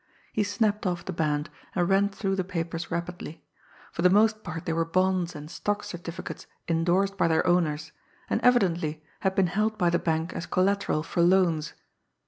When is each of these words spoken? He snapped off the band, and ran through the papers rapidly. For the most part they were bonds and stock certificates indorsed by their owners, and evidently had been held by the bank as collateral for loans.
He 0.33 0.41
snapped 0.41 0.87
off 0.87 1.05
the 1.05 1.13
band, 1.13 1.51
and 1.75 1.87
ran 1.87 2.09
through 2.09 2.35
the 2.35 2.43
papers 2.43 2.89
rapidly. 2.89 3.45
For 3.91 4.01
the 4.01 4.09
most 4.09 4.43
part 4.43 4.65
they 4.65 4.73
were 4.73 4.83
bonds 4.83 5.35
and 5.35 5.47
stock 5.51 5.83
certificates 5.83 6.47
indorsed 6.67 7.17
by 7.19 7.27
their 7.27 7.45
owners, 7.45 7.91
and 8.27 8.41
evidently 8.41 9.03
had 9.19 9.35
been 9.35 9.45
held 9.45 9.77
by 9.77 9.91
the 9.91 9.99
bank 9.99 10.33
as 10.33 10.47
collateral 10.47 11.03
for 11.03 11.21
loans. 11.21 11.73